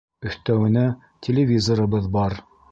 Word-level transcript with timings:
Өҫтәүенә, 0.29 0.85
телевизорыбыҙ 1.29 2.11
бар. 2.19 2.43